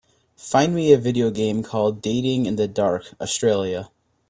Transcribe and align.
Find 0.37 0.73
me 0.73 0.91
a 0.93 0.97
video 0.97 1.29
game 1.29 1.61
called 1.61 2.01
Dating 2.01 2.47
in 2.47 2.55
the 2.55 2.67
Dark 2.67 3.13
Australia 3.21 3.91